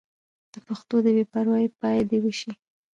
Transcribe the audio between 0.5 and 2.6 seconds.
د پښتو د بې پروايۍ پای دې وشي.